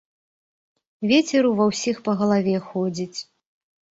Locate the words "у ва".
1.49-1.67